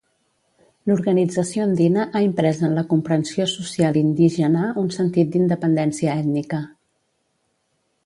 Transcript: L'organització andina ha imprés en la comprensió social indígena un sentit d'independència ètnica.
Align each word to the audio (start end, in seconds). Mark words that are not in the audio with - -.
L'organització 0.91 1.65
andina 1.65 2.05
ha 2.07 2.21
imprés 2.29 2.63
en 2.69 2.73
la 2.79 2.85
comprensió 2.95 3.47
social 3.53 4.01
indígena 4.03 4.67
un 4.85 4.93
sentit 4.99 5.33
d'independència 5.37 6.21
ètnica. 6.27 6.67